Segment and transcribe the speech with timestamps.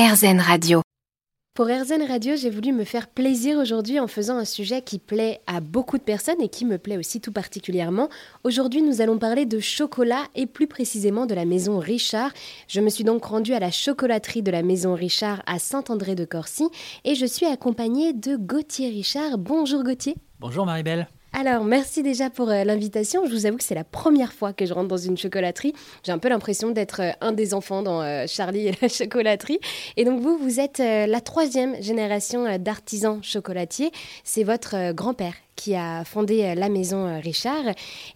[0.00, 0.80] RZN Radio.
[1.54, 5.42] Pour RZN Radio, j'ai voulu me faire plaisir aujourd'hui en faisant un sujet qui plaît
[5.46, 8.08] à beaucoup de personnes et qui me plaît aussi tout particulièrement.
[8.42, 12.30] Aujourd'hui, nous allons parler de chocolat et plus précisément de la maison Richard.
[12.66, 16.68] Je me suis donc rendue à la chocolaterie de la maison Richard à Saint-André-de-Corcy
[17.04, 19.36] et je suis accompagnée de Gauthier Richard.
[19.36, 20.16] Bonjour Gauthier.
[20.38, 21.08] Bonjour Marie-Belle.
[21.32, 23.24] Alors, merci déjà pour euh, l'invitation.
[23.24, 25.72] Je vous avoue que c'est la première fois que je rentre dans une chocolaterie.
[26.02, 29.60] J'ai un peu l'impression d'être euh, un des enfants dans euh, Charlie et la chocolaterie.
[29.96, 33.92] Et donc, vous, vous êtes la troisième génération d'artisans chocolatiers.
[34.24, 37.64] C'est votre grand-père qui a fondé la maison Richard.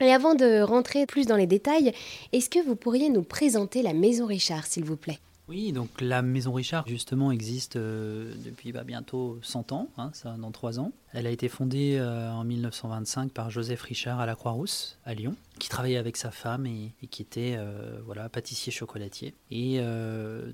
[0.00, 1.92] Et avant de rentrer plus dans les détails,
[2.32, 5.18] est-ce que vous pourriez nous présenter la maison Richard, s'il vous plaît?
[5.50, 10.36] Oui, donc la Maison Richard, justement, existe euh, depuis bah, bientôt 100 ans, hein, ça,
[10.38, 10.92] dans 3 ans.
[11.12, 15.34] Elle a été fondée euh, en 1925 par Joseph Richard à la Croix-Rousse, à Lyon,
[15.58, 19.34] qui travaillait avec sa femme et, qui était euh, voilà, pâtissier chocolatier.
[19.50, 19.80] Et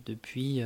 [0.07, 0.63] depuis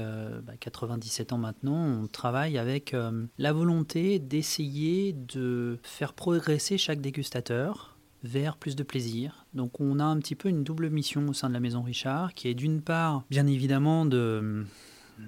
[0.60, 2.94] 97 bah, ans maintenant, on travaille avec
[3.36, 9.46] la volonté d'essayer de faire progresser chaque dégustateur vers plus de plaisir.
[9.54, 12.34] Donc on a un petit peu une double mission au sein de la Maison Richard,
[12.34, 14.64] qui est d'une part, bien évidemment, de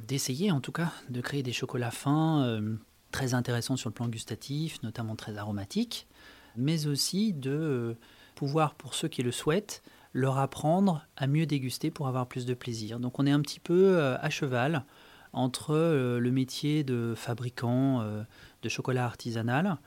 [0.09, 2.77] d'essayer en tout cas de créer des chocolats fins euh,
[3.11, 6.07] très intéressants sur le plan gustatif, notamment très aromatiques,
[6.57, 7.95] mais aussi de euh,
[8.35, 9.83] pouvoir, pour ceux qui le souhaitent,
[10.15, 13.01] leur apprendre à mieux déguster pour avoir plus de plaisir.
[13.01, 14.85] Donc on est un petit peu euh, à cheval
[15.35, 19.79] entre le métier de fabricant de chocolat artisanal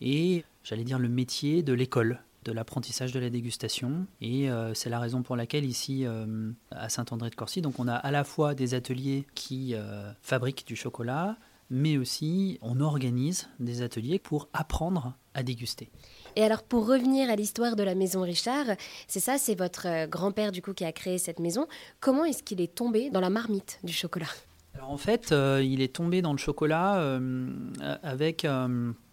[0.00, 4.06] et, j'allais dire, le métier de l'école de l'apprentissage de la dégustation.
[4.20, 8.10] Et euh, c'est la raison pour laquelle ici, euh, à Saint-André-de-Corcy, donc on a à
[8.10, 11.36] la fois des ateliers qui euh, fabriquent du chocolat,
[11.70, 15.90] mais aussi on organise des ateliers pour apprendre à déguster.
[16.36, 18.66] Et alors pour revenir à l'histoire de la maison Richard,
[19.06, 21.66] c'est ça, c'est votre grand-père du coup qui a créé cette maison.
[22.00, 24.28] Comment est-ce qu'il est tombé dans la marmite du chocolat?
[24.74, 27.18] Alors en fait, il est tombé dans le chocolat
[28.02, 28.46] avec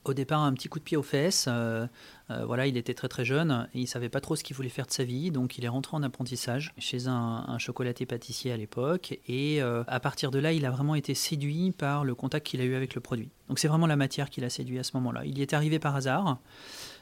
[0.09, 1.45] au départ un petit coup de pied aux fesses.
[1.47, 1.87] Euh,
[2.29, 4.69] euh, voilà, il était très très jeune et il savait pas trop ce qu'il voulait
[4.69, 8.57] faire de sa vie, donc il est rentré en apprentissage chez un, chocolatier pâtissier à
[8.57, 12.47] l'époque et euh, à partir de là, il a vraiment été séduit par le contact
[12.47, 13.29] qu'il a eu avec le produit.
[13.49, 15.25] Donc c'est vraiment la matière qui l'a séduit à ce moment-là.
[15.25, 16.39] Il y est arrivé par hasard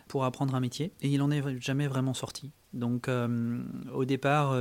[0.07, 2.51] pour apprendre un métier et il n'en est jamais vraiment sorti.
[2.73, 3.07] Donc
[3.93, 4.57] au départ,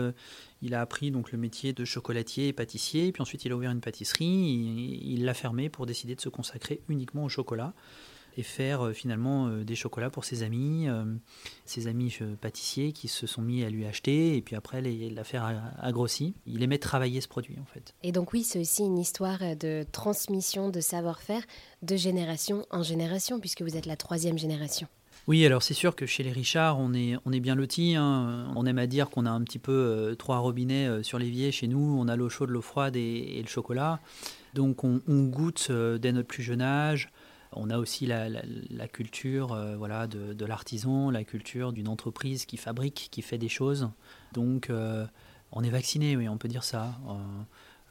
[0.61, 3.71] il a appris donc le métier de chocolatier et pâtissier, puis ensuite il a ouvert
[3.71, 7.73] une pâtisserie, il l'a fermé pour décider de se consacrer uniquement au chocolat
[8.37, 11.05] et faire euh, finalement euh, des chocolats pour ses amis, euh,
[11.65, 14.81] ses amis pâtissiers qui se sont mis à lui acheter et puis après
[15.11, 16.35] l'affaire a, a, grossi.
[16.47, 17.95] Il aimait travailler ce produit en fait.
[18.03, 21.43] Et donc oui, c'est aussi une histoire de transmission de savoir-faire
[21.83, 24.89] de génération en génération puisque vous êtes la troisième génération.
[25.29, 27.95] Oui, alors c'est sûr que chez les Richards, on est, on est bien lotis.
[27.97, 28.53] Hein.
[28.57, 31.97] On aime à dire qu'on a un petit peu trois robinets sur l'évier chez nous.
[31.99, 34.01] On a l'eau chaude, l'eau froide et, le chocolat.
[34.55, 37.11] Donc on, goûte dès notre plus jeune âge.
[37.55, 38.29] On a aussi la,
[38.89, 43.91] culture euh, voilà, de, l'artisan, la culture d'une entreprise qui fabrique, qui fait des choses.
[44.33, 45.07] Donc euh,
[45.53, 46.99] on est vacciné, oui, on peut dire ça.
[47.09, 47.15] Euh,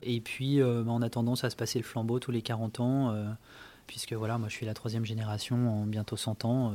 [0.02, 3.16] et puis bah, on a tendance à se passer le flambeau tous les 40 ans
[3.91, 6.74] puisque voilà, moi je suis la troisième génération en bientôt 100 ans.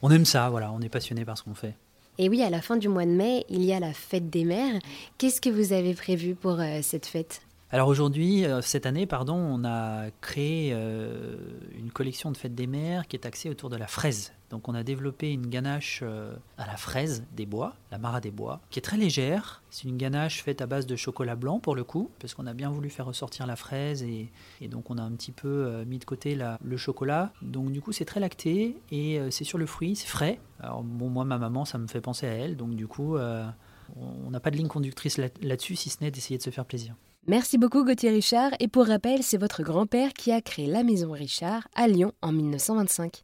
[0.00, 1.74] on aime ça, voilà, on est passionné par ce qu'on fait.
[2.18, 4.44] Et oui, à la fin du mois de mai, il y a la fête des
[4.44, 4.80] mères.
[5.18, 7.42] Qu'est-ce que vous avez prévu pour cette fête?
[7.74, 11.36] Alors aujourd'hui, euh, cette année, pardon, on a créé euh,
[11.74, 14.34] une collection de fêtes des mers qui est axée autour de la fraise.
[14.50, 18.30] Donc on a développé une ganache euh, à la fraise des bois, la Mara des
[18.30, 19.62] bois, qui est très légère.
[19.70, 22.52] C'est une ganache faite à base de chocolat blanc pour le coup, parce qu'on a
[22.52, 24.28] bien voulu faire ressortir la fraise et,
[24.68, 27.32] donc on a un petit peu mis de côté le chocolat.
[27.40, 30.38] Donc du coup c'est très lacté et c'est sur le fruit, c'est frais.
[30.60, 34.30] Alors bon moi ma maman ça me fait penser à elle, donc du coup on
[34.30, 36.94] n'a pas de ligne conductrice là-dessus si ce n'est d'essayer de se faire plaisir.
[37.28, 41.12] Merci beaucoup Gauthier Richard et pour rappel, c'est votre grand-père qui a créé la maison
[41.12, 43.22] Richard à Lyon en 1925.